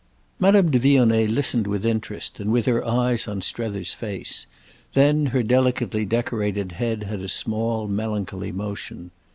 [0.39, 4.47] Madame de Vionnet listened with interest and with her eyes on Strether's face;
[4.95, 9.11] then her delicately decorated head had a small melancholy motion.